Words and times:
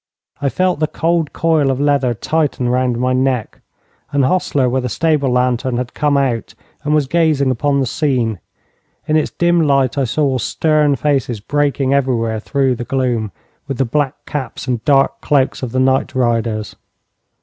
I 0.41 0.49
felt 0.49 0.79
the 0.79 0.87
cold 0.87 1.31
coil 1.31 1.69
of 1.69 1.79
leather 1.79 2.15
tighten 2.15 2.67
round 2.69 2.97
my 2.99 3.13
neck. 3.13 3.61
An 4.11 4.23
hostler 4.23 4.67
with 4.67 4.83
a 4.83 4.89
stable 4.89 5.29
lantern 5.29 5.77
had 5.77 5.93
come 5.93 6.17
out 6.17 6.55
and 6.83 6.95
was 6.95 7.05
gazing 7.05 7.51
upon 7.51 7.79
the 7.79 7.85
scene. 7.85 8.39
In 9.07 9.15
its 9.15 9.29
dim 9.29 9.61
light 9.61 9.99
I 9.99 10.05
saw 10.05 10.39
stern 10.39 10.95
faces 10.95 11.39
breaking 11.39 11.93
everywhere 11.93 12.39
through 12.39 12.77
the 12.77 12.83
gloom, 12.83 13.31
with 13.67 13.77
the 13.77 13.85
black 13.85 14.15
caps 14.25 14.65
and 14.67 14.83
dark 14.85 15.21
cloaks 15.21 15.61
of 15.61 15.71
the 15.71 15.79
night 15.79 16.15
riders. 16.15 16.75